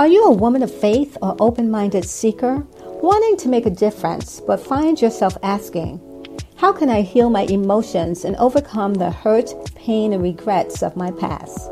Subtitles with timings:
[0.00, 2.66] Are you a woman of faith or open minded seeker,
[3.02, 6.00] wanting to make a difference, but find yourself asking,
[6.56, 11.10] How can I heal my emotions and overcome the hurt, pain, and regrets of my
[11.10, 11.70] past?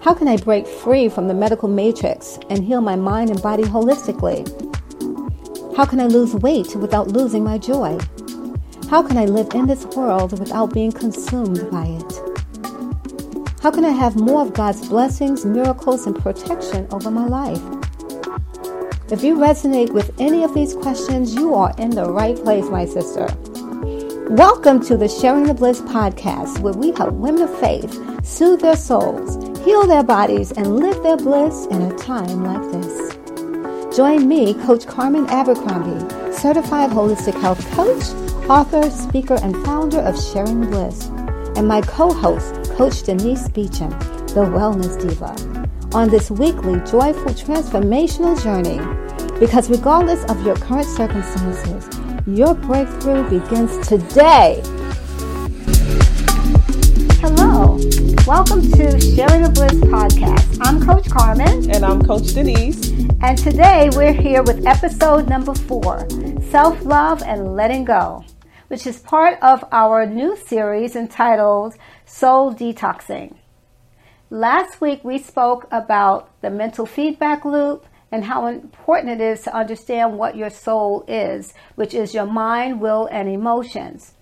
[0.00, 3.64] How can I break free from the medical matrix and heal my mind and body
[3.64, 4.40] holistically?
[5.76, 7.98] How can I lose weight without losing my joy?
[8.88, 12.33] How can I live in this world without being consumed by it?
[13.64, 17.62] How can I have more of God's blessings, miracles, and protection over my life?
[19.10, 22.84] If you resonate with any of these questions, you are in the right place, my
[22.84, 23.26] sister.
[24.28, 27.90] Welcome to the Sharing the Bliss podcast, where we help women of faith
[28.22, 33.96] soothe their souls, heal their bodies, and live their bliss in a time like this.
[33.96, 38.04] Join me, Coach Carmen Abercrombie, certified holistic health coach,
[38.46, 41.06] author, speaker, and founder of Sharing Bliss,
[41.56, 43.90] and my co host, Coach Denise Beecham,
[44.34, 48.80] the Wellness Diva, on this weekly joyful transformational journey.
[49.38, 51.88] Because regardless of your current circumstances,
[52.26, 54.60] your breakthrough begins today.
[57.20, 57.78] Hello,
[58.26, 60.58] welcome to Sharing the Bliss podcast.
[60.62, 61.70] I'm Coach Carmen.
[61.70, 62.90] And I'm Coach Denise.
[63.20, 66.08] And today we're here with episode number four
[66.50, 68.24] Self Love and Letting Go,
[68.66, 71.76] which is part of our new series entitled
[72.16, 73.34] soul detoxing.
[74.30, 79.56] Last week we spoke about the mental feedback loop and how important it is to
[79.56, 84.12] understand what your soul is, which is your mind, will, and emotions.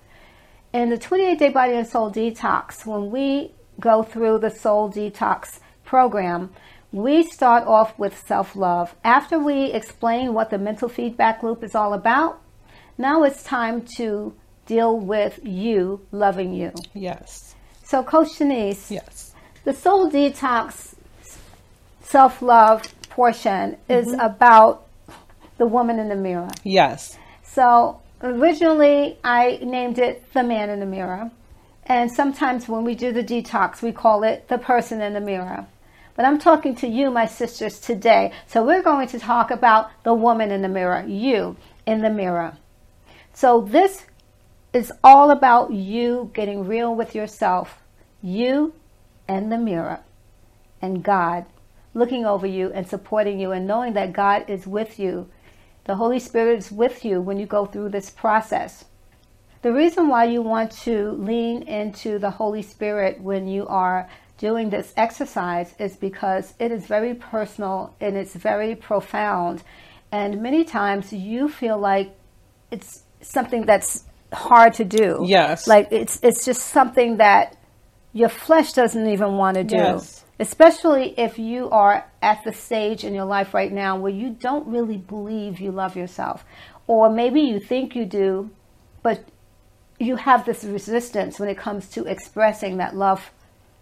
[0.73, 5.61] In the 28 day body and soul detox, when we go through the soul detox
[5.85, 6.51] program,
[6.93, 8.95] we start off with self love.
[9.05, 12.41] After we explain what the mental feedback loop is all about,
[12.97, 16.73] now it's time to deal with you loving you.
[16.95, 17.52] Yes.
[17.93, 18.91] So, Coach Denise.
[18.91, 19.35] Yes.
[19.65, 20.95] The soul detox
[22.01, 24.19] self love portion is mm-hmm.
[24.19, 24.87] about
[25.59, 26.49] the woman in the mirror.
[26.65, 27.19] Yes.
[27.43, 31.31] So, originally I named it the man in the mirror.
[31.85, 35.67] And sometimes when we do the detox, we call it the person in the mirror.
[36.17, 38.33] But I'm talking to you, my sisters, today.
[38.47, 42.57] So we're going to talk about the woman in the mirror, you in the mirror.
[43.35, 44.07] So this
[44.73, 47.81] is all about you getting real with yourself
[48.23, 48.75] you
[49.29, 50.01] and the mirror
[50.81, 51.47] and God
[51.95, 55.29] looking over you and supporting you and knowing that God is with you.
[55.85, 58.85] The Holy Spirit is with you when you go through this process.
[59.63, 64.09] The reason why you want to lean into the Holy Spirit when you are
[64.39, 69.63] doing this exercise is because it is very personal and it's very profound.
[70.11, 72.15] And many times you feel like
[72.71, 75.25] it's something that's hard to do.
[75.27, 75.69] Yes.
[75.69, 77.57] Like it's it's just something that
[78.13, 79.77] your flesh doesn't even want to do.
[79.77, 80.25] Yes.
[80.39, 84.67] Especially if you are at the stage in your life right now where you don't
[84.67, 86.45] really believe you love yourself.
[86.87, 88.51] Or maybe you think you do,
[89.03, 89.25] but
[89.99, 93.31] you have this resistance when it comes to expressing that love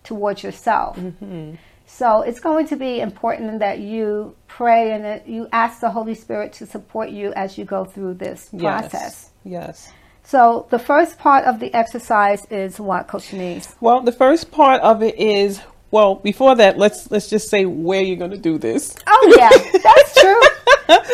[0.05, 0.97] towards yourself.
[0.97, 1.55] Mm-hmm.
[1.87, 6.15] So it's going to be important that you pray and that you ask the Holy
[6.15, 9.31] Spirit to support you as you go through this process.
[9.45, 9.89] Yes.
[9.89, 9.93] yes.
[10.31, 13.75] So the first part of the exercise is what, Coach Denise?
[13.81, 15.61] Well, the first part of it is
[15.91, 16.15] well.
[16.15, 18.95] Before that, let's let's just say where you're going to do this.
[19.09, 19.49] Oh yeah,
[19.83, 20.41] that's true.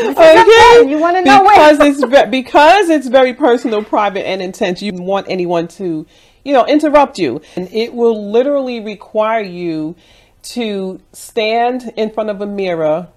[0.20, 0.86] okay.
[0.86, 1.88] You want to know because where?
[1.88, 4.82] it's because it's very personal, private, and intense.
[4.82, 6.06] You want anyone to,
[6.44, 9.96] you know, interrupt you, and it will literally require you
[10.42, 13.08] to stand in front of a mirror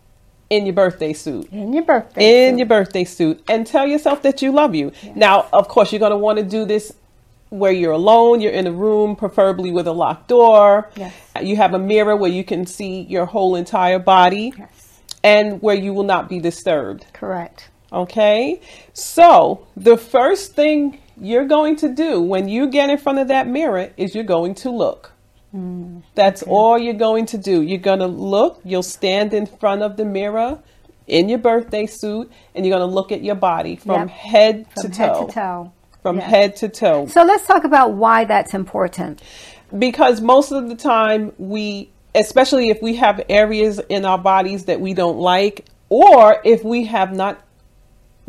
[0.49, 1.51] in your birthday suit.
[1.51, 2.57] In your birthday in suit.
[2.57, 4.91] your birthday suit and tell yourself that you love you.
[5.03, 5.15] Yes.
[5.15, 6.93] Now, of course, you're going to want to do this
[7.49, 10.89] where you're alone, you're in a room, preferably with a locked door.
[10.95, 11.13] Yes.
[11.41, 14.53] You have a mirror where you can see your whole entire body.
[14.57, 15.01] Yes.
[15.23, 17.05] And where you will not be disturbed.
[17.11, 17.69] Correct.
[17.91, 18.61] Okay?
[18.93, 23.47] So, the first thing you're going to do when you get in front of that
[23.47, 25.11] mirror is you're going to look.
[25.53, 26.51] Mm, That's okay.
[26.51, 27.61] all you're going to do.
[27.61, 30.59] You're going to look, you'll stand in front of the mirror
[31.07, 34.09] in your birthday suit, and you're going to look at your body from yep.
[34.09, 35.25] head, from to, head toe.
[35.28, 35.73] to toe.
[36.01, 36.29] From yes.
[36.29, 37.07] head to toe.
[37.07, 39.22] So let's talk about why that's important.
[39.78, 44.79] Because most of the time, we, especially if we have areas in our bodies that
[44.79, 47.43] we don't like, or if we have not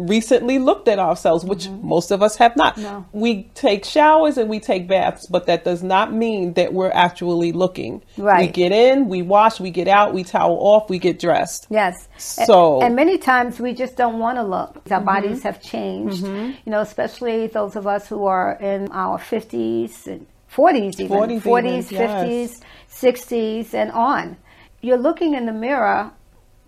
[0.08, 1.86] recently looked at ourselves, which mm-hmm.
[1.86, 2.76] most of us have not.
[2.78, 3.06] No.
[3.12, 7.52] We take showers and we take baths, but that does not mean that we're actually
[7.52, 8.02] looking.
[8.16, 8.46] Right.
[8.46, 11.66] We get in, we wash, we get out, we towel off, we get dressed.
[11.70, 12.08] Yes.
[12.16, 14.76] So and, and many times we just don't want to look.
[14.90, 15.04] Our mm-hmm.
[15.04, 16.24] bodies have changed.
[16.24, 16.58] Mm-hmm.
[16.64, 21.08] You know, especially those of us who are in our 50s and 40s even.
[21.08, 22.60] 40s, 40s even, 50s, yes.
[22.90, 24.36] 60s and on.
[24.82, 26.10] You're looking in the mirror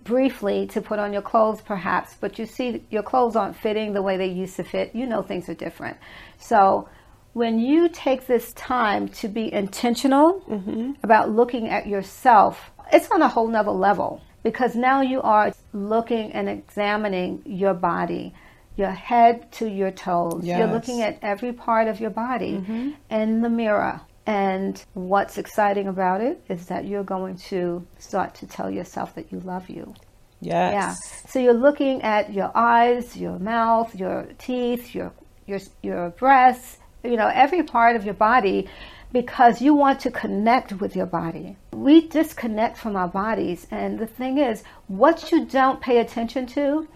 [0.03, 4.01] briefly to put on your clothes perhaps, but you see your clothes aren't fitting the
[4.01, 4.93] way they used to fit.
[4.93, 5.97] You know things are different.
[6.37, 6.87] So
[7.33, 10.91] when you take this time to be intentional mm-hmm.
[11.01, 16.31] about looking at yourself, it's on a whole nother level because now you are looking
[16.33, 18.33] and examining your body,
[18.75, 20.41] your head to your toes.
[20.43, 20.59] Yes.
[20.59, 22.91] You're looking at every part of your body mm-hmm.
[23.09, 24.01] in the mirror.
[24.25, 29.31] And what's exciting about it is that you're going to start to tell yourself that
[29.31, 29.93] you love you.
[30.39, 30.73] Yes.
[30.73, 31.29] Yeah.
[31.29, 35.11] So you're looking at your eyes, your mouth, your teeth, your
[35.45, 38.69] your your breasts, you know, every part of your body
[39.11, 41.55] because you want to connect with your body.
[41.71, 46.87] We disconnect from our bodies and the thing is what you don't pay attention to,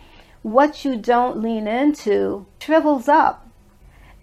[0.42, 3.47] what you don't lean into shrivels up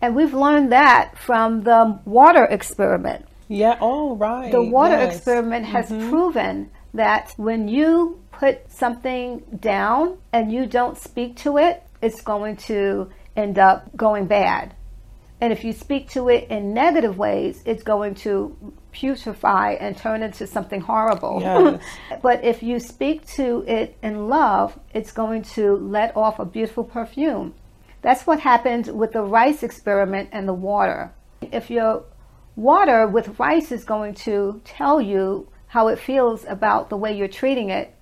[0.04, 3.26] and we've learned that from the water experiment.
[3.48, 4.52] Yeah, oh, right.
[4.52, 5.16] The water yes.
[5.16, 6.10] experiment has mm-hmm.
[6.10, 12.56] proven that when you put something down and you don't speak to it, it's going
[12.68, 14.74] to end up going bad.
[15.40, 20.22] And if you speak to it in negative ways, it's going to putrefy and turn
[20.22, 21.38] into something horrible.
[21.40, 21.82] Yes.
[22.22, 26.84] but if you speak to it in love, it's going to let off a beautiful
[26.84, 27.54] perfume.
[28.04, 31.10] That's what happened with the rice experiment and the water.
[31.40, 32.04] If your
[32.54, 37.28] water with rice is going to tell you how it feels about the way you're
[37.28, 37.94] treating it,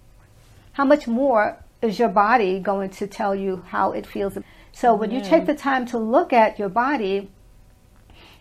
[0.72, 4.36] how much more is your body going to tell you how it feels?
[4.72, 5.46] So when you take mm.
[5.46, 7.30] the time to look at your body,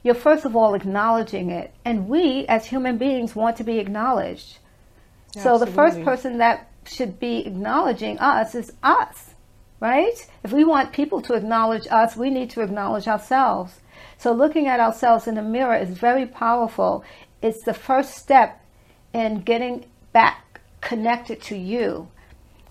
[0.01, 1.75] you're first of all acknowledging it.
[1.85, 4.57] And we as human beings want to be acknowledged.
[5.35, 5.59] Absolutely.
[5.59, 9.30] So the first person that should be acknowledging us is us
[9.81, 10.25] right?
[10.43, 13.81] If we want people to acknowledge us, we need to acknowledge ourselves.
[14.17, 17.03] So looking at ourselves in the mirror is very powerful.
[17.41, 18.63] It's the first step
[19.13, 22.07] in getting back connected to you,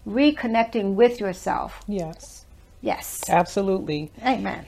[0.07, 1.83] reconnecting with yourself.
[1.87, 2.47] Yes.
[2.81, 3.29] Yes.
[3.29, 4.11] Absolutely.
[4.25, 4.65] Amen.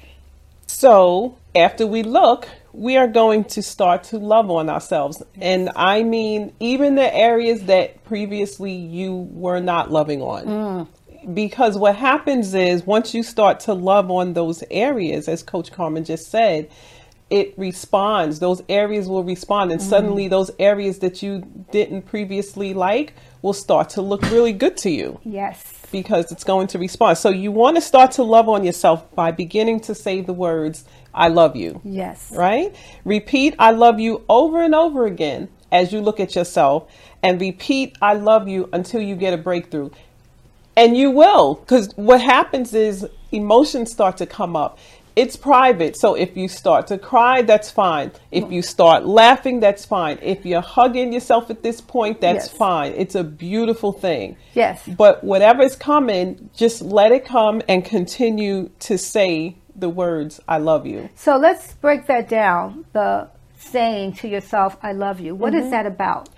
[0.67, 5.23] So, after we look, we are going to start to love on ourselves.
[5.41, 10.47] And I mean, even the areas that previously you were not loving on.
[10.47, 10.89] Mm
[11.32, 16.04] because what happens is once you start to love on those areas, as Coach Carmen
[16.04, 16.70] just said,
[17.30, 18.40] it responds.
[18.40, 23.54] Those areas will respond, and mm suddenly those areas that you didn't previously like will
[23.54, 25.19] start to look really good to you.
[25.24, 25.86] Yes.
[25.90, 27.19] Because it's going to respond.
[27.19, 30.84] So you want to start to love on yourself by beginning to say the words,
[31.14, 31.80] I love you.
[31.84, 32.30] Yes.
[32.34, 32.74] Right?
[33.04, 36.92] Repeat, I love you over and over again as you look at yourself,
[37.22, 39.88] and repeat, I love you until you get a breakthrough.
[40.76, 44.78] And you will, because what happens is emotions start to come up.
[45.14, 45.98] It's private.
[45.98, 48.12] So if you start to cry, that's fine.
[48.30, 50.19] If you start laughing, that's fine.
[50.22, 52.56] If you're hugging yourself at this point, that's yes.
[52.56, 52.94] fine.
[52.96, 54.36] It's a beautiful thing.
[54.54, 54.88] Yes.
[54.88, 60.86] But whatever's coming, just let it come and continue to say the words, I love
[60.86, 61.10] you.
[61.14, 62.86] So let's break that down.
[62.94, 63.28] The
[63.58, 65.34] saying to yourself, I love you.
[65.34, 65.64] What mm-hmm.
[65.64, 66.30] is that about?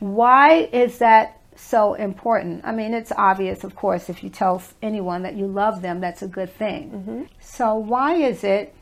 [0.00, 2.62] Why is that so important.
[2.64, 6.22] I mean, it's obvious, of course, if you tell anyone that you love them, that's
[6.22, 6.90] a good thing.
[6.90, 7.22] Mm-hmm.
[7.40, 8.74] So, why is it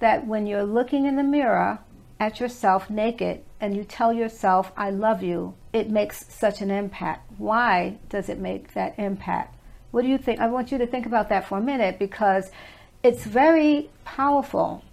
[0.00, 1.78] that when you're looking in the mirror
[2.20, 7.30] at yourself naked and you tell yourself, I love you, it makes such an impact?
[7.38, 9.56] Why does it make that impact?
[9.90, 10.40] What do you think?
[10.40, 12.50] I want you to think about that for a minute because
[13.02, 14.84] it's very powerful.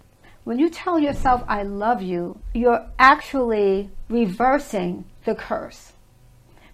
[0.44, 5.92] When you tell yourself, I love you, you're actually reversing the curse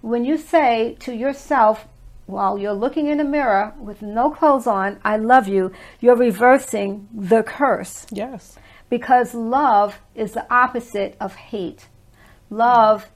[0.02, 1.87] when you say to yourself,
[2.26, 7.09] while you're looking in the mirror with no clothes on, I love you, you're reversing
[7.14, 8.06] the curse.
[8.11, 8.59] Yes.
[8.90, 11.88] Because love is the opposite of hate.
[12.50, 13.09] Love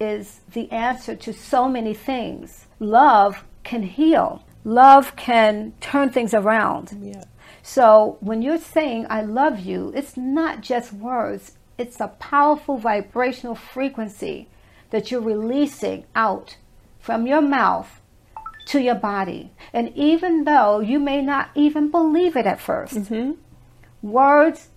[0.00, 2.66] is the answer to so many things.
[2.78, 4.42] Love can heal.
[4.64, 6.96] Love can turn things around.
[7.02, 7.24] Yeah.
[7.62, 11.58] So when you're saying I love you, it's not just words.
[11.76, 14.48] It's a powerful vibrational frequency
[14.90, 16.56] that you're releasing out
[16.98, 18.00] from your mouth
[18.66, 19.50] to your body.
[19.72, 23.32] And even though you may not even believe it at 1st mm-hmm.
[24.02, 24.68] words,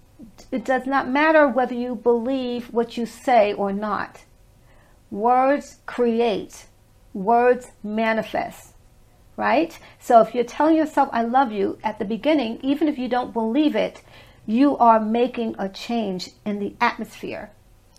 [0.52, 4.24] it does not matter whether you believe what you say or not.
[5.12, 6.66] Words create,
[7.14, 8.74] words manifest,
[9.38, 9.78] right?
[10.00, 13.34] So if you're telling yourself, I love you at the beginning, even if you don't
[13.34, 14.02] believe it,
[14.46, 17.52] you are making a change in the atmosphere.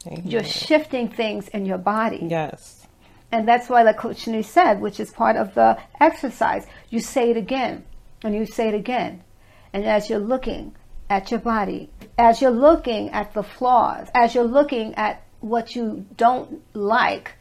[0.07, 0.23] Amen.
[0.25, 2.27] You're shifting things in your body.
[2.29, 2.87] Yes.
[3.33, 7.37] And that's why, like Coach said, which is part of the exercise, you say it
[7.37, 7.85] again
[8.23, 9.25] and you say it again.
[9.73, 10.77] And as you're looking
[11.11, 16.07] at your body, as you're looking at the flaws, as you're looking at what you
[16.17, 17.33] don't like,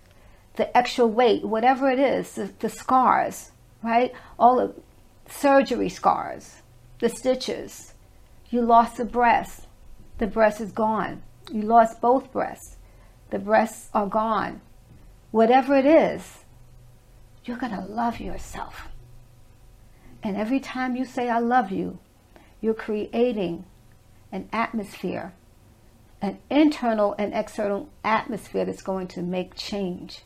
[0.55, 3.51] the extra weight, whatever it is, the, the scars,
[3.83, 4.13] right?
[4.37, 4.73] All the
[5.31, 6.61] surgery scars,
[6.99, 7.93] the stitches.
[8.49, 9.67] You lost the breast,
[10.17, 11.23] the breast is gone.
[11.51, 12.77] You lost both breasts,
[13.29, 14.61] the breasts are gone.
[15.31, 16.43] Whatever it is,
[17.45, 18.87] you're going to love yourself.
[20.21, 21.99] And every time you say, I love you,
[22.61, 23.65] you're creating
[24.31, 25.33] an atmosphere,
[26.21, 30.21] an internal and external atmosphere that's going to make change.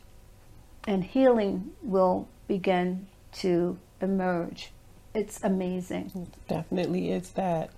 [0.86, 4.72] And healing will begin to emerge.
[5.14, 6.12] It's amazing.
[6.16, 7.72] It definitely is that.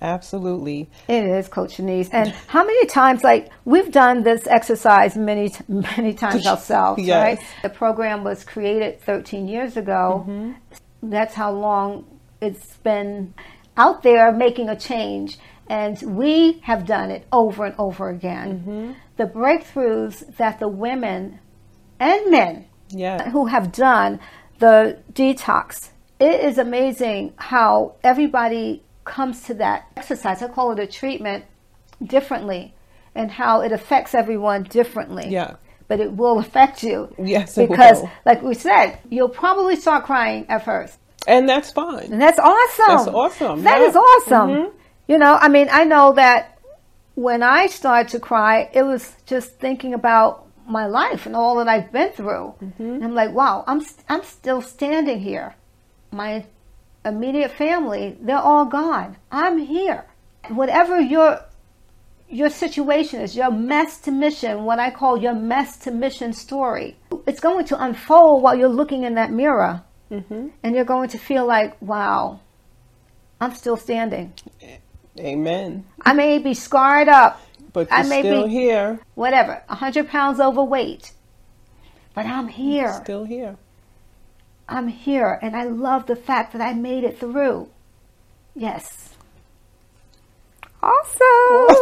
[0.00, 0.88] Absolutely.
[1.08, 2.08] It is, Coach Denise.
[2.10, 7.22] And how many times, like, we've done this exercise many, many times ourselves, yes.
[7.22, 7.46] right?
[7.62, 10.24] The program was created 13 years ago.
[10.26, 10.52] Mm-hmm.
[11.10, 12.06] That's how long
[12.40, 13.34] it's been
[13.76, 15.38] out there making a change.
[15.68, 18.60] And we have done it over and over again.
[18.60, 18.92] Mm-hmm.
[19.16, 21.38] The breakthroughs that the women
[22.00, 23.30] and men yeah.
[23.30, 24.18] who have done
[24.58, 30.42] the detox, it is amazing how everybody comes to that exercise.
[30.42, 31.44] I call it a treatment
[32.02, 32.74] differently
[33.14, 35.28] and how it affects everyone differently.
[35.28, 35.56] Yeah.
[35.88, 37.12] But it will affect you.
[37.18, 40.98] Yes, because, like we said, you'll probably start crying at first.
[41.26, 42.12] And that's fine.
[42.12, 42.84] And that's awesome.
[42.86, 43.62] That's awesome.
[43.64, 43.86] That yeah.
[43.88, 44.50] is awesome.
[44.50, 44.76] Mm-hmm.
[45.08, 46.58] You know, I mean, I know that
[47.16, 51.68] when I started to cry, it was just thinking about my life and all that
[51.68, 52.54] I've been through.
[52.62, 52.82] Mm-hmm.
[52.82, 55.56] And I'm like, wow, I'm I'm still standing here.
[56.12, 56.46] My
[57.04, 59.16] immediate family, they're all gone.
[59.30, 60.06] I'm here.
[60.48, 61.40] Whatever your
[62.28, 66.96] your situation is, your mess to mission, what I call your mess to mission story,
[67.26, 69.82] it's going to unfold while you're looking in that mirror.
[70.10, 70.48] Mm-hmm.
[70.62, 72.40] And you're going to feel like, wow,
[73.40, 74.32] I'm still standing.
[75.18, 75.84] Amen.
[76.02, 77.40] I may be scarred up.
[77.72, 79.00] But you're I may still be, here.
[79.14, 81.12] Whatever, 100 pounds overweight.
[82.14, 82.92] But I'm here.
[83.04, 83.56] Still here.
[84.70, 87.68] I'm here and I love the fact that I made it through.
[88.54, 89.16] Yes.
[90.82, 91.20] Awesome.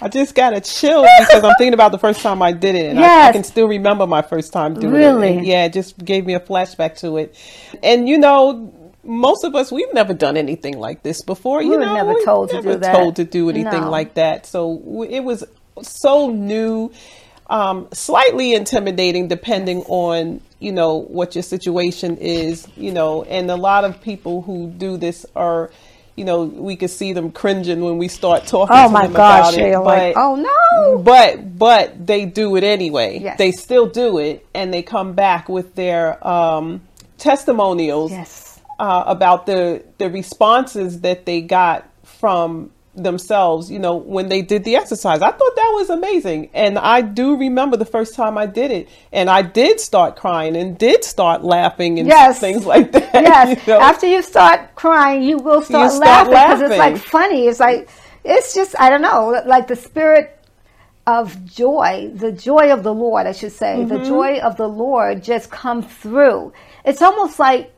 [0.00, 2.90] I just got a chill because I'm thinking about the first time I did it,
[2.90, 3.26] and yes.
[3.26, 5.28] I, I, can still remember my first time doing really?
[5.28, 5.36] it.
[5.36, 5.48] Really?
[5.48, 7.36] Yeah, it just gave me a flashback to it.
[7.82, 8.72] And you know,
[9.04, 11.58] most of us we've never done anything like this before.
[11.58, 12.96] We you know, never told to do that.
[12.96, 13.90] Told to do anything no.
[13.90, 14.46] like that.
[14.46, 15.44] So it was
[15.82, 16.90] so new
[17.48, 23.56] um, slightly intimidating depending on you know what your situation is you know and a
[23.56, 25.70] lot of people who do this are
[26.16, 29.12] you know we could see them cringing when we start talking oh to my them
[29.12, 33.38] gosh, about it but, like, oh no but but they do it anyway yes.
[33.38, 36.80] they still do it and they come back with their um,
[37.18, 38.60] testimonials yes.
[38.80, 42.70] uh, about the the responses that they got from
[43.02, 45.22] themselves, you know, when they did the exercise.
[45.22, 46.50] I thought that was amazing.
[46.54, 50.56] And I do remember the first time I did it and I did start crying
[50.56, 52.38] and did start laughing and yes.
[52.38, 53.08] things like that.
[53.28, 53.66] Yes.
[53.66, 53.80] You know?
[53.80, 57.46] After you start crying, you will start, you laughing because it's like funny.
[57.46, 57.88] It's like,
[58.24, 60.38] it's just, I don't know, like the spirit
[61.06, 63.88] of joy, the joy of the Lord, I should say, mm-hmm.
[63.88, 66.52] the joy of the Lord just come through.
[66.84, 67.72] It's almost like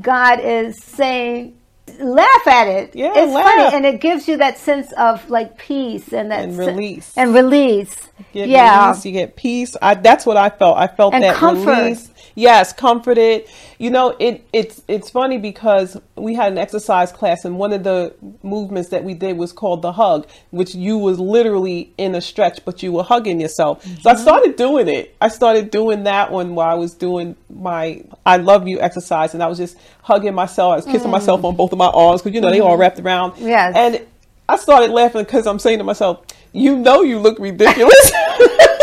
[0.00, 1.56] God is saying,
[1.98, 2.94] laugh at it.
[2.94, 3.44] Yeah, it's laugh.
[3.44, 7.34] funny, and it gives you that sense of like peace and that and release and
[7.34, 7.94] release.
[8.32, 9.76] You yeah, release, you get peace.
[9.80, 10.78] I, that's what I felt.
[10.78, 11.78] I felt and that comfort.
[11.82, 12.10] release.
[12.34, 13.46] Yes, comforted.
[13.78, 17.84] You know, it it's it's funny because we had an exercise class, and one of
[17.84, 22.20] the movements that we did was called the hug, which you was literally in a
[22.20, 23.84] stretch, but you were hugging yourself.
[23.84, 24.00] Mm-hmm.
[24.00, 25.14] So I started doing it.
[25.20, 29.42] I started doing that one while I was doing my "I love you" exercise, and
[29.42, 30.72] I was just hugging myself.
[30.72, 31.12] I was kissing mm.
[31.12, 32.54] myself on both of my arms because you know mm-hmm.
[32.54, 32.80] they all mm-hmm.
[32.80, 33.34] wrapped around.
[33.38, 34.04] Yes, and
[34.48, 38.12] I started laughing because I'm saying to myself, "You know, you look ridiculous."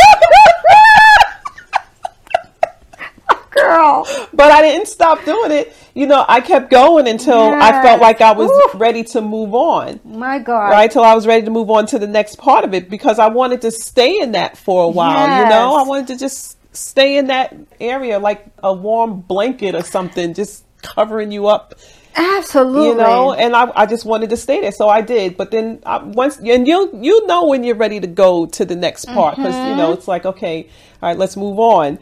[3.71, 4.27] girl.
[4.33, 5.75] But I didn't stop doing it.
[5.93, 7.63] You know, I kept going until yes.
[7.63, 8.77] I felt like I was Ooh.
[8.77, 9.99] ready to move on.
[10.03, 10.69] My God.
[10.69, 10.89] Right?
[10.89, 13.27] Till I was ready to move on to the next part of it because I
[13.27, 15.27] wanted to stay in that for a while.
[15.27, 15.43] Yes.
[15.43, 19.83] You know, I wanted to just stay in that area like a warm blanket or
[19.83, 21.75] something, just covering you up.
[22.15, 22.87] Absolutely.
[22.89, 25.37] You know, and I, I just wanted to stay there, so I did.
[25.37, 28.75] But then I, once, and you you know when you're ready to go to the
[28.75, 29.69] next part because mm-hmm.
[29.69, 30.67] you know it's like okay,
[31.01, 31.99] all right, let's move on.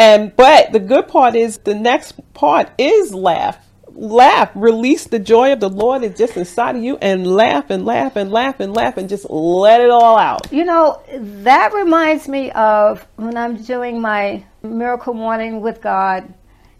[0.00, 3.58] And but the good part is the next part is laugh.
[3.92, 7.84] Laugh, release the joy of the Lord is just inside of you and laugh and
[7.84, 10.50] laugh and laugh and laugh and just let it all out.
[10.50, 16.32] You know, that reminds me of when I'm doing my miracle morning with God.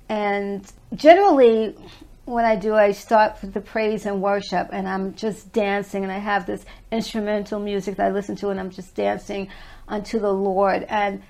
[0.09, 1.77] And generally,
[2.25, 6.13] when I do, I start with the praise and worship, and I'm just dancing, and
[6.13, 9.49] I have this instrumental music that I listen to, and I'm just dancing
[9.89, 10.85] unto the Lord.
[10.85, 11.23] And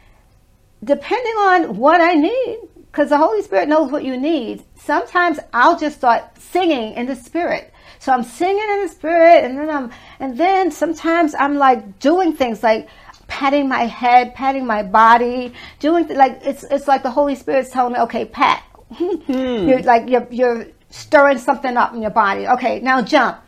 [0.83, 2.59] depending on what I need,
[2.91, 7.17] because the Holy Spirit knows what you need, sometimes I'll just start singing in the
[7.17, 7.73] Spirit.
[7.99, 12.33] So I'm singing in the Spirit, and then I'm, and then sometimes I'm like doing
[12.33, 12.89] things like
[13.27, 17.71] patting my head, patting my body, doing th- like it's it's like the Holy Spirit's
[17.71, 18.65] telling me, okay, pat.
[18.91, 19.69] Hmm.
[19.69, 22.49] you're like you're you're stirring something up in your body.
[22.49, 23.39] Okay, now jump.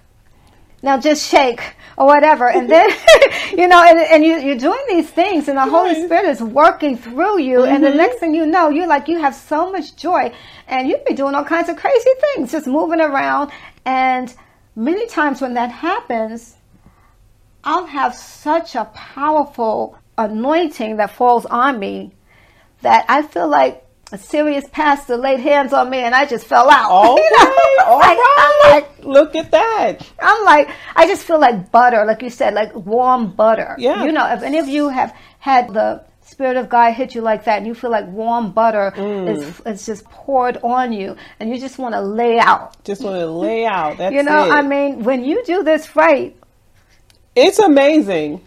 [0.82, 2.90] Now just shake or whatever, and then
[3.56, 6.96] you know, and, and you, you're doing these things, and the Holy Spirit is working
[6.96, 7.98] through you, and the mm-hmm.
[7.98, 10.32] next thing you know, you're like you have so much joy,
[10.68, 13.50] and you'd be doing all kinds of crazy things, just moving around,
[13.84, 14.34] and
[14.74, 16.56] many times when that happens,
[17.64, 22.12] I'll have such a powerful anointing that falls on me
[22.82, 26.70] that I feel like a serious pastor laid hands on me and I just fell
[26.70, 26.90] out.
[27.12, 27.84] Okay, You know?
[27.86, 28.60] All like- right.
[28.72, 29.96] Like, Look at that.
[30.20, 33.74] I'm like, I just feel like butter, like you said, like warm butter.
[33.78, 34.04] Yeah.
[34.04, 37.44] You know, if any of you have had the Spirit of God hit you like
[37.44, 39.28] that and you feel like warm butter Mm.
[39.36, 42.82] is, is just poured on you and you just want to lay out.
[42.84, 43.96] Just want to lay out.
[43.98, 44.50] That's You know, it.
[44.52, 46.34] I mean, when you do this right,
[47.34, 48.40] It's amazing.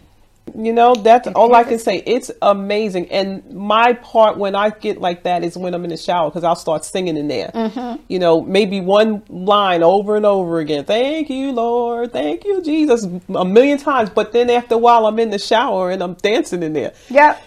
[0.58, 2.02] You know, that's all I can say.
[2.06, 3.10] It's amazing.
[3.10, 6.44] And my part when I get like that is when I'm in the shower because
[6.44, 7.50] I'll start singing in there.
[7.54, 8.02] Mm-hmm.
[8.08, 10.84] You know, maybe one line over and over again.
[10.84, 12.12] Thank you, Lord.
[12.12, 13.06] Thank you, Jesus.
[13.34, 14.08] A million times.
[14.10, 16.94] But then after a while, I'm in the shower and I'm dancing in there.
[17.10, 17.38] yeah.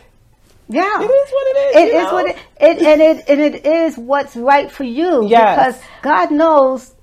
[0.72, 1.02] Yeah.
[1.02, 1.76] It is what it is.
[1.76, 2.14] It is know?
[2.14, 5.78] what it, it and it and it is what's right for you Yes.
[5.80, 6.94] because God knows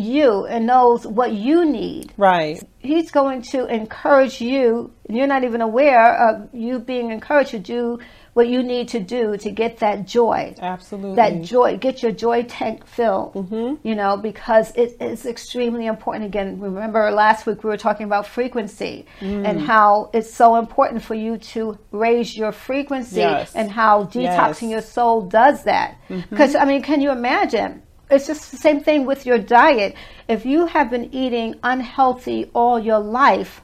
[0.00, 2.12] you and knows what you need.
[2.16, 2.62] Right.
[2.78, 4.92] He's going to encourage you.
[5.06, 7.98] and You're not even aware of you being encouraged to do
[8.32, 10.54] what you need to do to get that joy.
[10.62, 11.16] Absolutely.
[11.16, 13.34] That joy, get your joy tank filled.
[13.34, 13.86] Mm-hmm.
[13.86, 16.26] You know, because it is extremely important.
[16.26, 19.46] Again, remember last week we were talking about frequency Mm.
[19.46, 23.54] and how it's so important for you to raise your frequency Yes.
[23.54, 24.56] and how detoxing Yes.
[24.60, 24.70] Mm-hmm.
[24.70, 25.96] your soul does that.
[26.08, 27.82] Because I mean, can you imagine?
[28.10, 29.94] It's just the same thing with your diet.
[30.28, 33.60] If you have been eating unhealthy all your life,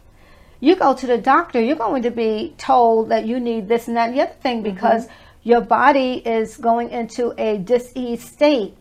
[0.61, 3.97] you go to the doctor, you're going to be told that you need this and
[3.97, 4.75] that and the other thing mm-hmm.
[4.75, 5.09] because
[5.43, 8.75] your body is going into a diseased state.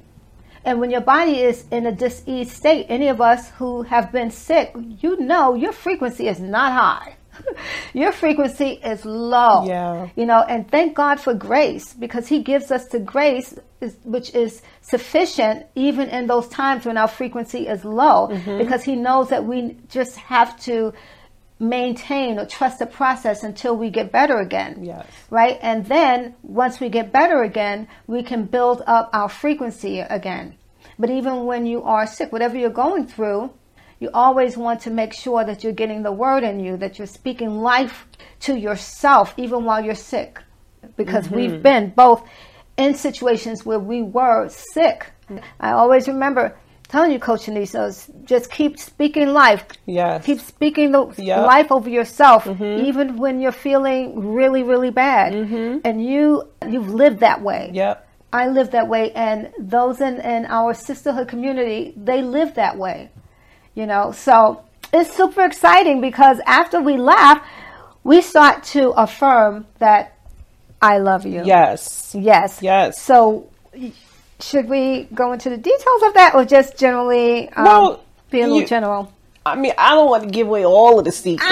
[0.63, 4.31] And when your body is in a diseased state, any of us who have been
[4.31, 7.17] sick, you know your frequency is not high.
[7.93, 9.65] your frequency is low.
[9.65, 10.09] Yeah.
[10.15, 14.33] You know, and thank God for grace because He gives us the grace is, which
[14.33, 18.57] is sufficient even in those times when our frequency is low mm-hmm.
[18.57, 20.93] because He knows that we just have to
[21.59, 25.07] maintain or trust the process until we get better again Yes.
[25.29, 25.57] right?
[25.61, 30.55] And then once we get better again, we can build up our frequency again.
[30.99, 33.51] But even when you are sick, whatever you're going through,
[33.99, 37.07] you always want to make sure that you're getting the word in you, that you're
[37.07, 38.05] speaking life
[38.41, 40.39] to yourself, even while you're sick.
[40.97, 41.61] Because we've mm-hmm.
[41.61, 42.27] been both
[42.77, 45.07] in situations where we were sick.
[45.59, 46.55] I always remember
[46.87, 49.65] telling you, Coach Denise, just keep speaking life.
[49.85, 50.25] Yes.
[50.25, 51.47] Keep speaking the Yep.
[51.47, 52.85] life over yourself, mm-hmm.
[52.85, 55.33] even when you're feeling really, really bad.
[55.33, 55.79] Mm-hmm.
[55.83, 57.71] And you you've lived that way.
[57.73, 58.07] Yep.
[58.33, 63.09] I live that way, and those in, in our sisterhood community, they live that way.
[63.75, 67.45] You know, so it's super exciting because after we laugh,
[68.03, 70.17] we start to affirm that
[70.81, 71.43] I love you.
[71.43, 72.15] Yes.
[72.17, 72.61] Yes.
[72.61, 73.01] Yes.
[73.01, 73.49] So,
[74.39, 78.43] should we go into the details of that, or just generally um, Well, be a
[78.43, 79.11] little you- general?
[79.47, 81.51] I mean, I don't want to give away all of the secrets.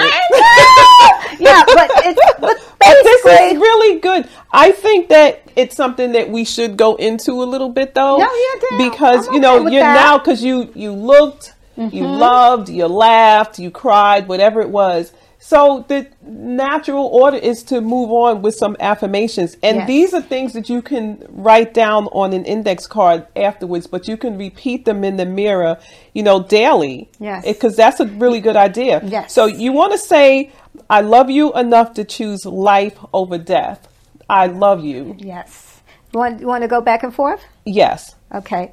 [1.38, 4.28] yeah, but it's but But this is really good.
[4.52, 8.18] I think that it's something that we should go into a little bit though.
[8.18, 8.90] No, yeah, damn.
[8.90, 9.94] because I'm you know okay you're that.
[9.94, 12.04] Now because you you looked, you mm-hmm.
[12.04, 15.12] loved, you laughed, you cried, whatever it was.
[15.38, 19.86] So the natural order is to move on with some affirmations, and Yes.
[19.86, 23.86] these are things that you can write down on an index card afterwards.
[23.86, 25.76] But you can repeat them in the mirror,
[26.14, 27.10] you know, daily.
[27.18, 27.44] Yes.
[27.44, 29.02] because that's a really good idea.
[29.04, 29.34] Yes.
[29.34, 30.50] So you want to say,
[30.88, 33.86] I love you enough to choose life over death.
[34.30, 35.14] I love you.
[35.18, 35.82] yes.
[36.14, 37.44] You want you want to go back and forth?
[37.66, 38.14] Yes.
[38.32, 38.72] Okay.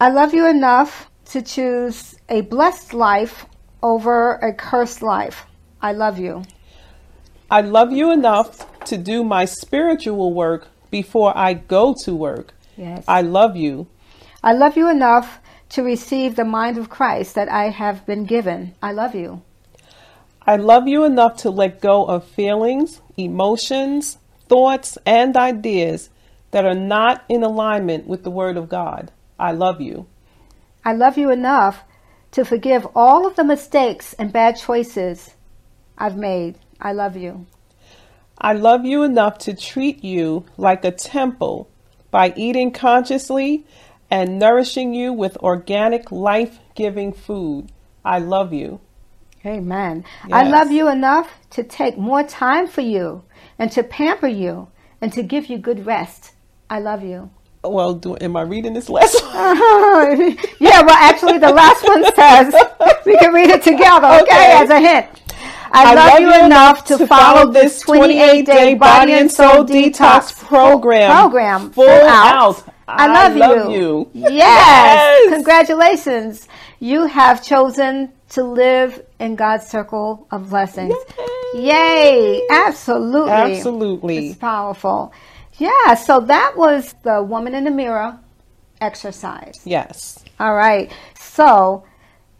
[0.00, 3.46] I love you enough to choose a blessed life
[3.82, 5.46] over a cursed life.
[5.80, 6.42] I love you.
[7.50, 12.54] I love you enough to do my spiritual work before I go to work.
[12.76, 13.04] Yes.
[13.06, 13.86] I love you.
[14.42, 18.74] I love you enough to receive the mind of Christ that I have been given.
[18.82, 19.42] I love you.
[20.46, 26.10] I love you enough to let go of feelings, emotions, thoughts, and ideas
[26.52, 29.10] that are not in alignment with the Word of God.
[29.38, 30.06] I love you.
[30.86, 31.82] I love you enough
[32.30, 35.34] to forgive all of the mistakes and bad choices
[35.98, 36.60] I've made.
[36.80, 37.46] I love you.
[38.38, 41.68] I love you enough to treat you like a temple
[42.12, 43.66] by eating consciously
[44.12, 47.72] and nourishing you with organic, life giving food.
[48.04, 48.78] I love you.
[49.44, 50.04] Amen.
[50.28, 50.32] Yes.
[50.32, 53.24] I love you enough to take more time for you
[53.58, 54.68] and to pamper you
[55.00, 56.30] and to give you good rest.
[56.70, 57.30] I love you.
[57.70, 60.36] Well, do, am I reading this last one?
[60.60, 62.54] yeah, well, actually, the last one says
[63.04, 64.52] we can read it together, okay, Okay.
[64.62, 65.06] as a hint.
[65.72, 71.10] I, love, you enough to, follow this 28 day body and soul detox program.
[71.20, 71.70] program.
[71.72, 72.62] Full out.
[72.88, 73.78] I I love, love you.
[73.78, 74.10] you.
[74.14, 74.32] Yes.
[74.32, 75.34] Yes.
[75.34, 76.48] Congratulations.
[76.78, 80.94] You have chosen to live in God's circle of blessings.
[81.54, 82.42] Yay.
[82.50, 83.32] Absolutely.
[83.32, 84.28] Absolutely.
[84.28, 85.12] It's powerful.
[85.58, 88.18] Yeah, so that was the woman in the mirror
[88.80, 89.54] exercise.
[89.64, 90.24] Yes.
[90.38, 90.92] All right.
[91.18, 91.84] So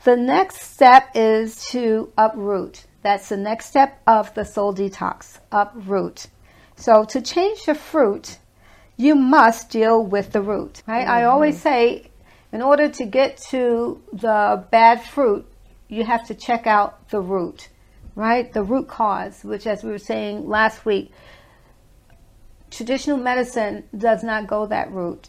[0.05, 2.85] the next step is to uproot.
[3.03, 5.39] That's the next step of the soul detox.
[5.53, 6.27] Uproot.
[6.77, 8.39] So to change the fruit,
[8.97, 10.83] you must deal with the root.
[10.87, 11.07] Right?
[11.07, 11.63] I always mm-hmm.
[11.63, 12.11] say,
[12.53, 15.47] in order to get to the bad fruit,
[15.89, 17.69] you have to check out the root.
[18.15, 18.53] Right?
[18.53, 21.13] The root cause, which, as we were saying last week,
[22.71, 25.29] traditional medicine does not go that route.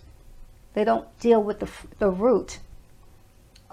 [0.74, 1.70] They don't deal with the,
[2.00, 2.60] the root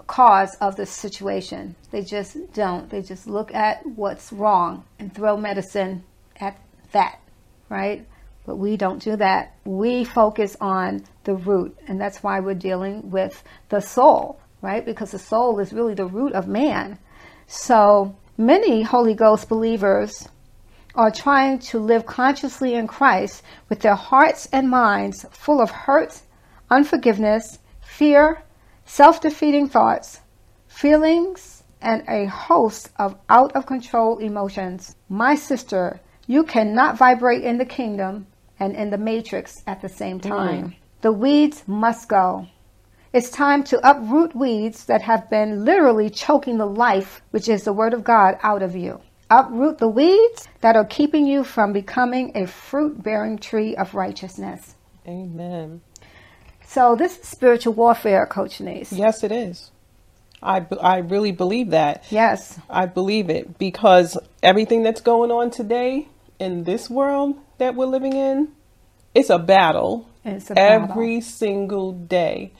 [0.07, 1.75] cause of the situation.
[1.91, 2.89] They just don't.
[2.89, 6.03] They just look at what's wrong and throw medicine
[6.39, 6.59] at
[6.91, 7.19] that,
[7.69, 8.05] right?
[8.45, 9.55] But we don't do that.
[9.65, 14.85] We focus on the root, and that's why we're dealing with the soul, right?
[14.85, 16.99] Because the soul is really the root of man.
[17.47, 20.27] So many Holy Ghost believers
[20.95, 26.21] are trying to live consciously in Christ with their hearts and minds full of hurt,
[26.69, 28.43] unforgiveness, fear,
[28.85, 30.21] self defeating thoughts,
[30.67, 34.95] feelings, and a host of out of control emotions.
[35.09, 38.27] My sister, you cannot vibrate in the kingdom
[38.59, 40.29] and in the matrix at the same mm.
[40.29, 40.75] time.
[41.01, 42.47] The weeds must go.
[43.13, 47.71] It's time to uproot weeds that have been literally choking the life, which is the
[47.71, 48.99] Word of God, out of you.
[49.29, 54.75] Uproot the weeds that are keeping you from becoming a fruit bearing tree of righteousness.
[55.07, 55.81] Amen.
[56.63, 58.91] So, this is spiritual warfare, Coach Denise.
[58.91, 59.71] Yes, it is.
[60.43, 62.03] I, I really believe that.
[62.09, 62.59] Yes.
[62.69, 66.07] I believe it because everything that's going on today
[66.39, 68.49] in this world that we're living in,
[69.15, 70.91] it's a battle It's a battle.
[70.91, 72.51] every single day.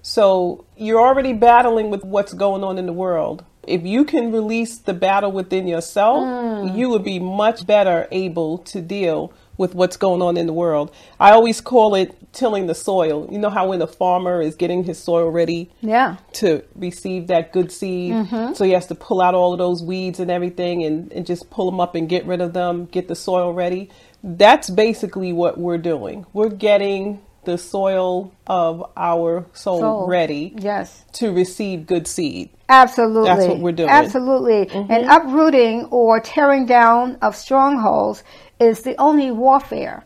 [0.00, 3.44] So you're already battling with what's going on in the world.
[3.66, 6.76] If you can release the battle within yourself, Mm.
[6.76, 10.90] you would be much better able to deal with what's going on in the world.
[11.20, 13.28] I always call it tilling the soil.
[13.30, 16.16] You know how when a farmer is getting his soil ready Yeah.
[16.34, 18.12] to receive that good seed.
[18.12, 18.54] Mm-hmm.
[18.54, 21.50] So he has to pull out all of those weeds and everything and, and just
[21.50, 23.90] pull them up and get rid of them, get the soil ready.
[24.24, 26.26] That's basically what we're doing.
[26.32, 30.06] We're getting the soil of our soul, Soul.
[30.06, 31.04] ready Yes.
[31.14, 32.50] to receive good seed.
[32.68, 33.28] Absolutely.
[33.28, 33.88] That's what we're doing.
[33.90, 34.66] Absolutely.
[34.66, 34.92] Mm-hmm.
[34.92, 38.22] And uprooting or tearing down of strongholds
[38.58, 40.04] is the only warfare.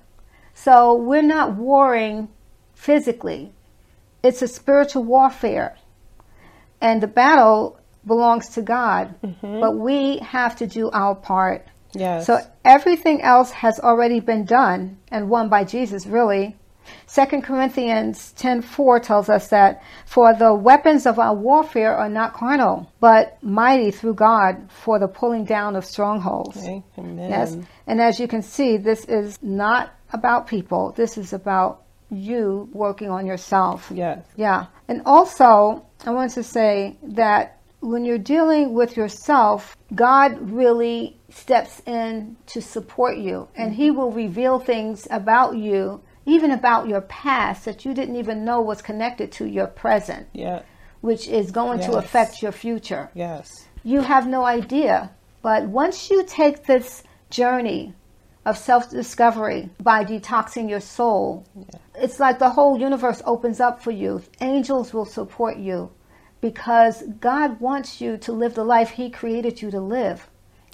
[0.55, 2.29] So we're not warring
[2.75, 3.53] physically,
[4.23, 5.77] it's a spiritual warfare.
[6.81, 9.61] And the battle belongs to God, mm-hmm.
[9.61, 11.67] but we have to do our part.
[11.93, 12.27] Yes.
[12.27, 16.57] So everything else has already been done and won by Jesus, really.
[17.07, 22.91] 2 Corinthians 10:4 tells us that for the weapons of our warfare are not carnal,
[23.01, 26.67] but mighty through God for the pulling down of strongholds.
[26.99, 27.31] Amen.
[27.31, 27.57] Yes.
[27.87, 30.93] And as you can see, this is not about people.
[30.97, 33.91] This is about you working on yourself.
[33.95, 34.25] Yes.
[34.37, 34.67] Yeah.
[34.89, 41.81] And also, I want to say that when you're dealing with yourself, God really steps
[41.87, 43.99] in to support you and He mm-hmm.
[43.99, 48.83] will reveal things about you, even about your past, that you didn't even know was
[48.83, 50.61] connected to your present, Yeah.
[51.01, 53.11] which is going to affect your future.
[53.15, 53.67] Yes.
[53.83, 55.11] You have no idea.
[55.43, 57.95] But once you take this journey
[58.45, 61.45] of self discovery by detoxing your soul,
[61.95, 64.23] it's like the whole universe opens up for you.
[64.41, 65.91] Angels will support you
[66.41, 70.29] because God wants you to live the life He created you to live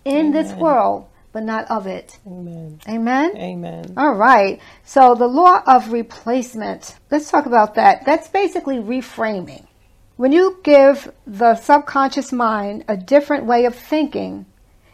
[0.04, 2.18] in this world, but not of it.
[2.26, 2.78] Amen.
[2.88, 3.36] Amen?
[3.36, 3.92] Amen.
[3.96, 4.60] All right.
[4.84, 6.94] So the law of replacement.
[7.10, 8.06] Let's talk about that.
[8.06, 9.66] That's basically reframing.
[10.16, 14.46] When you give the subconscious mind a different way of thinking,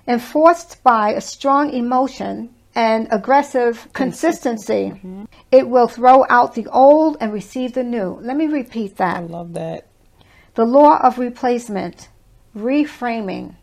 [0.09, 5.25] enforced by a strong emotion and aggressive consistency, mm-hmm.
[5.53, 8.19] it will throw out the old and receive the new.
[8.23, 9.19] Let me repeat that.
[9.19, 9.89] I love that.
[10.55, 12.09] The law of replacement,
[12.57, 13.57] reframing.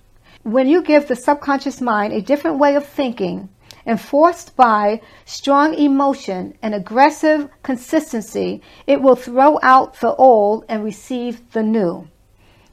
[0.48, 3.50] When you give the subconscious mind a different way of thinking,
[3.86, 11.52] Enforced by strong emotion and aggressive consistency, it will throw out the old and receive
[11.52, 12.08] the new.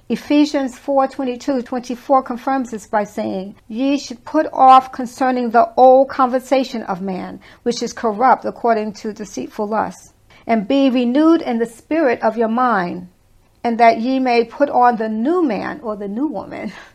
[0.08, 6.08] Ephesians 4 22 24 confirms this by saying, Ye should put off concerning the old
[6.08, 10.14] conversation of man, which is corrupt according to deceitful lusts,
[10.46, 13.08] and be renewed in the spirit of your mind,
[13.64, 16.72] and that ye may put on the new man or the new woman,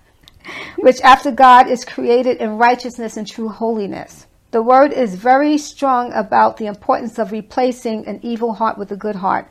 [0.77, 4.27] which after God is created in righteousness and true holiness.
[4.51, 8.97] The word is very strong about the importance of replacing an evil heart with a
[8.97, 9.47] good heart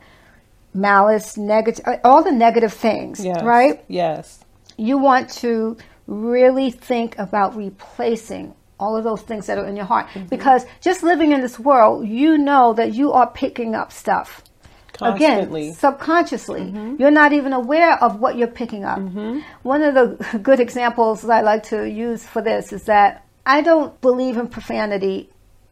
[0.73, 3.41] malice, negative, all the negative things, Yes.
[3.43, 3.83] right?
[3.87, 4.39] Yes.
[4.77, 9.85] You want to really think about replacing all of those things that are in your
[9.85, 10.27] heart mm-hmm.
[10.27, 14.43] because just living in this world, you know that you are picking up stuff.
[14.93, 15.63] Constantly.
[15.63, 16.61] Again, subconsciously.
[16.61, 16.95] Mm-hmm.
[16.99, 18.99] You're not even aware of what you're picking up.
[18.99, 19.39] Mm-hmm.
[19.63, 23.99] One of the good examples I like to use for this is that I don't
[24.01, 25.29] believe in profanity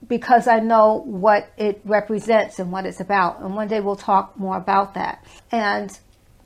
[0.07, 3.41] because I know what it represents and what it's about.
[3.41, 5.23] And one day we'll talk more about that.
[5.51, 5.97] And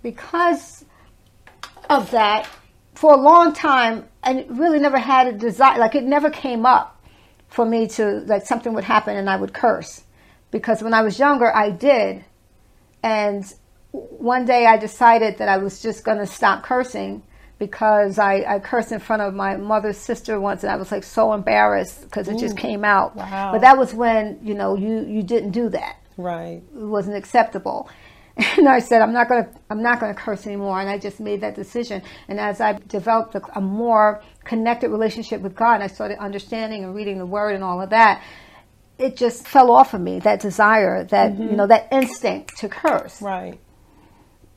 [0.01, 0.85] because
[1.89, 2.47] of that,
[2.95, 7.01] for a long time, I really never had a desire, like it never came up
[7.47, 10.03] for me to, like something would happen and I would curse.
[10.51, 12.25] Because when I was younger, I did.
[13.03, 13.51] And
[13.91, 17.23] one day I decided that I was just going to stop cursing
[17.59, 21.03] because I, I cursed in front of my mother's sister once and I was like
[21.03, 23.15] so embarrassed because it just came out.
[23.15, 23.51] Wow.
[23.53, 26.63] But that was when, you know, you, you didn't do that Right.
[26.75, 27.89] it wasn't acceptable.
[28.57, 30.79] And I said, I'm not going to, I'm not going to curse anymore.
[30.79, 32.01] And I just made that decision.
[32.29, 36.83] And as I developed a, a more connected relationship with God, and I started understanding
[36.83, 38.23] and reading the Word and all of that.
[39.01, 41.55] It just fell off of me that desire, that you mm-hmm.
[41.55, 43.21] know, that instinct to curse.
[43.21, 43.59] Right.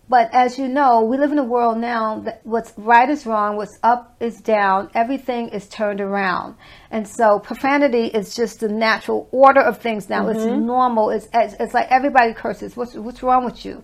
[0.06, 3.56] But as you know, we live in a world now that what's right is wrong,
[3.56, 6.56] what's up is down, everything is turned around.
[6.90, 10.28] And so profanity is just the natural order of things now.
[10.28, 10.66] It's mm-hmm.
[10.66, 11.08] normal.
[11.08, 12.76] It's, it's, it's like everybody curses.
[12.76, 13.82] What's, what's wrong with you?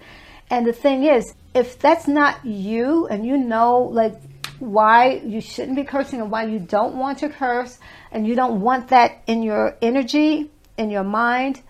[0.50, 4.20] And the thing is, if that's not you and you know, like,
[4.58, 7.78] why you shouldn't be cursing and why you don't want to curse
[8.12, 11.62] and you don't want that in your energy, in your mind,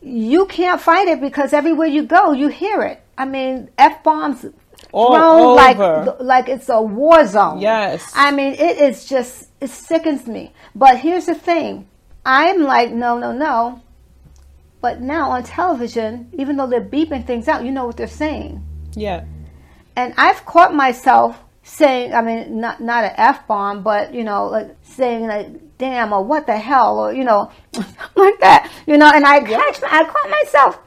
[0.00, 3.02] you can't fight it because everywhere you go, you hear it.
[3.16, 4.44] I mean, f bombs
[4.90, 5.78] thrown like
[6.20, 7.60] like it's a war zone.
[7.60, 8.10] Yes.
[8.14, 10.52] I mean, it is just it sickens me.
[10.74, 11.88] But here's the thing:
[12.24, 13.80] I'm like, no, no, no.
[14.80, 18.64] But now on television, even though they're beeping things out, you know what they're saying.
[18.94, 19.24] Yeah.
[19.94, 24.46] And I've caught myself saying, I mean, not not an f bomb, but you know,
[24.46, 25.48] like saying like
[25.82, 27.50] "damn" or "what the hell" or you know,
[28.24, 28.70] like that.
[28.86, 30.78] You know, and I catch, I caught myself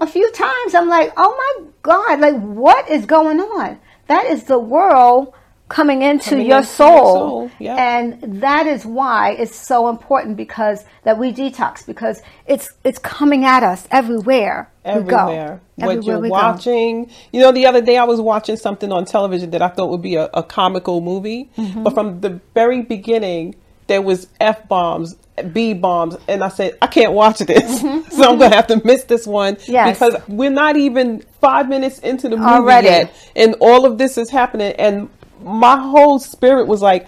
[0.00, 0.74] a few times.
[0.74, 1.52] I'm like, oh my
[1.90, 3.78] god, like what is going on?
[4.08, 5.32] That is the world
[5.68, 7.76] coming into Coming your into your soul, soul, yeah.
[7.76, 13.42] and that is why it's so important because that we detox because it's it's coming
[13.46, 14.70] at us everywhere.
[14.84, 15.06] everywhere.
[15.06, 15.60] We go.
[15.86, 16.32] What Everywhere you're we go.
[16.32, 17.10] watching.
[17.32, 20.02] You know, the other day I was watching something on television that I thought would
[20.02, 21.82] be a, a comical movie, Mm-hmm.
[21.84, 23.54] but from the very beginning
[23.86, 25.16] there was f bombs,
[25.52, 29.04] b bombs, and I said I can't watch this, so I'm gonna have to miss
[29.04, 29.56] this one.
[29.66, 29.98] Yes.
[29.98, 32.86] because we're not even five minutes into the movie Already.
[32.88, 35.08] yet, and all of this is happening, and
[35.42, 37.06] my whole spirit was like.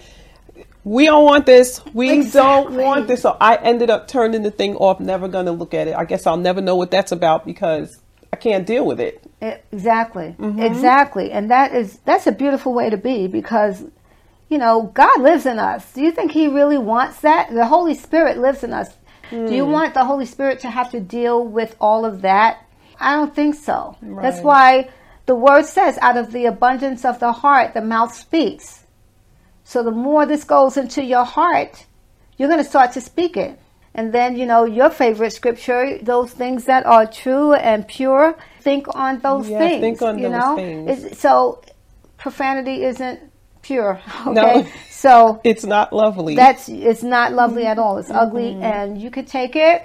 [0.83, 1.81] We don't want this.
[1.95, 3.23] We don't want this.
[3.23, 5.95] So I ended up turning the thing off, never going to look at it.
[5.95, 7.99] I guess I'll never know what that's about because
[8.31, 9.23] I can't deal with it.
[9.71, 10.35] Exactly.
[10.37, 10.59] Mm-hmm.
[10.59, 11.31] Exactly.
[11.31, 13.83] And that is that's a beautiful way to be because
[14.49, 15.91] you know, God lives in us.
[15.93, 17.51] Do you think he really wants that?
[17.53, 18.89] The Holy Spirit lives in us.
[19.31, 19.53] Do Hmm.
[19.53, 22.57] you want the Holy Spirit to have to deal with all of that?
[22.99, 23.95] I don't think so.
[24.01, 24.89] That's why
[25.25, 28.85] the word says out of the abundance of the heart the mouth speaks.
[29.63, 31.85] So the more this goes into your heart,
[32.37, 33.59] you're going to start to speak it.
[33.95, 38.85] And then, you know, your favorite scripture, those things that are true and pure, think
[38.93, 39.79] on those Yeah, things.
[39.81, 40.55] think on you those know?
[40.55, 40.91] things.
[41.05, 41.61] It's- so
[42.17, 43.19] profanity isn't
[43.65, 43.99] pure.
[44.27, 44.33] Okay.
[44.33, 44.67] No.
[44.91, 46.35] So It's not lovely.
[46.35, 47.97] that's it's not lovely at all.
[47.97, 48.63] It's ugly Mm-hmm.
[48.63, 49.77] and you could take it,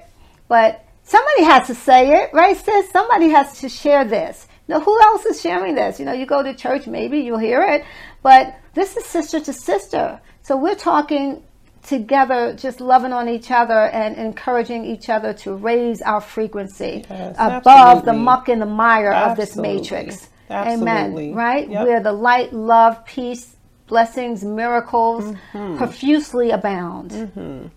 [0.49, 2.91] but somebody has to say it, right, sis?
[2.91, 4.47] Somebody has to share this.
[4.69, 5.99] Now, who else is sharing this?
[5.99, 7.85] You know, you go to church, maybe you'll hear it,
[8.23, 10.21] but this is sister to sister.
[10.43, 11.43] So we're talking
[11.83, 17.35] together, just loving on each other and encouraging each other to raise our frequency Yes,
[17.39, 20.29] above the muck and the mire of this matrix.
[20.49, 21.27] Absolutely.
[21.31, 21.35] Amen.
[21.35, 21.69] Right?
[21.69, 21.87] Yep.
[21.87, 23.57] Where the light, love, peace,
[23.91, 25.77] blessings, miracles Mm-hmm.
[25.77, 27.13] profusely abound.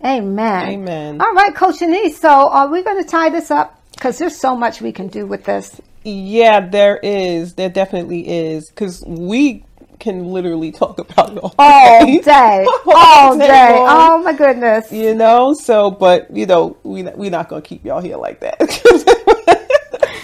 [0.02, 0.68] Amen.
[0.68, 1.20] Amen.
[1.20, 2.18] All right, Coach Denise.
[2.18, 3.78] So are we going to tie this up?
[3.92, 5.80] Because there's so much we can do with this.
[6.04, 7.54] yeah, there is.
[7.54, 8.70] There definitely is.
[8.70, 9.64] Because we
[10.00, 12.18] can literally talk about it all, all day.
[12.20, 13.76] day, All all day day.
[13.78, 14.90] Oh my goodness.
[14.92, 18.58] You know, so but you know, we we're not gonna keep y'all here like that.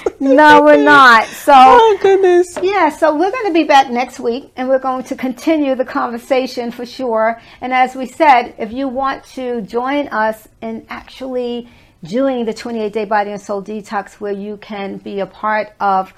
[0.20, 1.26] No, we're not.
[1.28, 2.58] So oh goodness.
[2.62, 5.84] Yeah, so we're going to be back next week and we're going to continue the
[5.84, 7.40] conversation for sure.
[7.62, 11.70] And as we said, if you want to join us in actually
[12.04, 16.12] doing the 28 day body and soul detox, where you can be a part of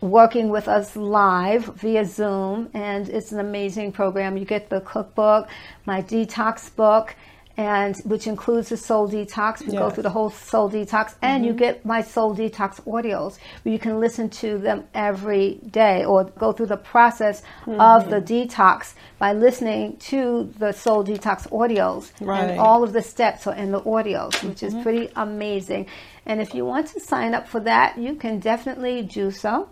[0.00, 4.36] working with us live via Zoom, and it's an amazing program.
[4.36, 5.48] You get the cookbook,
[5.86, 7.16] my detox book
[7.56, 9.66] and which includes the soul detox.
[9.66, 11.58] We go through the whole soul detox, and you mm-hmm.
[11.58, 16.52] get my soul detox audios where you can listen to them every day or go
[16.52, 18.50] through the process of the mm-hmm.
[18.52, 22.10] detox by listening to the soul detox audios.
[22.20, 22.50] Right.
[22.50, 24.82] And all of the steps are in the audios, which is mm-hmm.
[24.82, 25.86] pretty amazing.
[26.26, 29.68] And if you want to sign up for that, you can definitely do so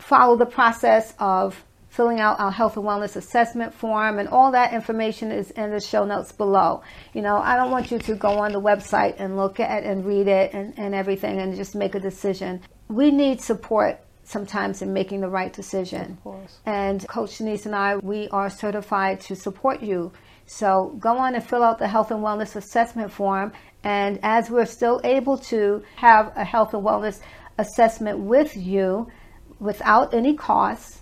[0.00, 4.72] follow the process of filling out our health and wellness assessment form and all that
[4.72, 8.30] information is in the show notes below you know i don't want you to go
[8.38, 11.94] on the website and look at and read it and, and everything and just make
[11.94, 16.58] a decision we need support sometimes in making the right decision Of course.
[16.64, 20.12] and coach denise and i we are certified to support you
[20.46, 24.66] so go on and fill out the health and wellness assessment form and as we're
[24.66, 27.20] still able to have a health and wellness
[27.58, 29.06] assessment with you
[29.58, 30.99] without any cost.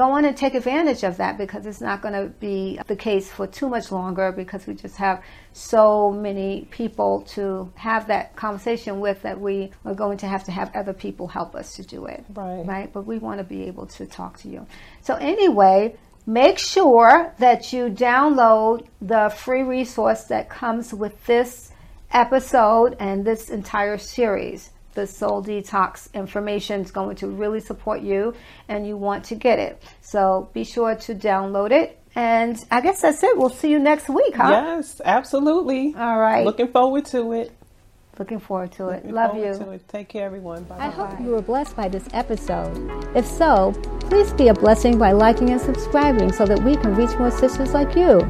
[0.00, 3.30] Go on and take advantage of that because it's not going to be the case
[3.30, 9.00] for too much longer because we just have so many people to have that conversation
[9.00, 12.06] with that we are going to have to have other people help us to do
[12.06, 12.24] it.
[12.32, 12.64] Right.
[12.64, 12.90] Right.
[12.90, 14.66] But we want to be able to talk to you.
[15.02, 21.72] So, anyway, make sure that you download the free resource that comes with this
[22.10, 24.70] episode and this entire series.
[24.94, 28.34] The Soul Detox information is going to really support you
[28.68, 29.82] and you want to get it.
[30.02, 31.98] So be sure to download it.
[32.16, 33.38] And I guess that's it.
[33.38, 34.50] We'll see you next week, huh?
[34.50, 35.94] Yes, absolutely.
[35.96, 36.44] All right.
[36.44, 37.52] Looking forward to it.
[38.18, 38.96] Looking forward to it.
[38.96, 39.54] Looking Love you.
[39.64, 39.88] to it.
[39.88, 40.64] Take care, everyone.
[40.64, 40.76] Bye.
[40.76, 40.88] Bye.
[40.90, 41.02] bye.
[41.04, 41.24] Uh, Bye.
[41.24, 42.76] You were blessed by this episode.
[43.16, 47.16] If so, please be a blessing by liking and subscribing so that we can reach
[47.18, 48.20] more sisters like you.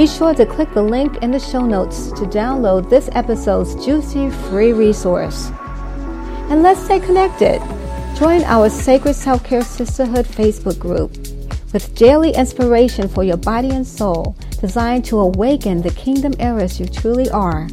[0.00, 4.30] Be sure to click the link in the show notes to download this episode's juicy
[4.48, 5.50] free resource.
[6.48, 7.60] And let's stay connected.
[8.16, 11.10] Join our Sacred Self Care Sisterhood Facebook group
[11.74, 16.86] with daily inspiration for your body and soul designed to awaken the kingdom heiress you
[16.86, 17.68] truly are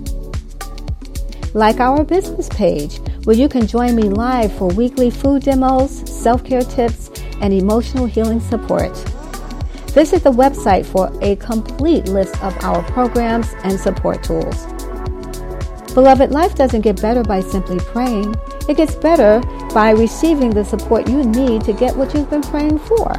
[1.53, 6.43] like our business page, where you can join me live for weekly food demos, self
[6.43, 7.09] care tips,
[7.39, 8.91] and emotional healing support.
[9.97, 14.67] Visit the website for a complete list of our programs and support tools.
[15.95, 18.35] Beloved, life doesn't get better by simply praying,
[18.69, 19.41] it gets better
[19.73, 23.11] by receiving the support you need to get what you've been praying for.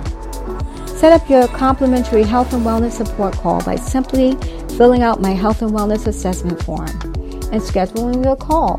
[0.86, 4.36] Set up your complimentary health and wellness support call by simply
[4.76, 6.86] filling out my health and wellness assessment form
[7.50, 8.78] and scheduling your call.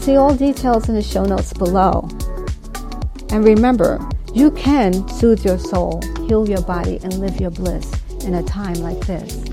[0.00, 2.08] See all details in the show notes below.
[3.28, 4.00] And remember,
[4.32, 7.92] you can soothe your soul, heal your body, and live your bliss
[8.24, 9.49] in a time like this.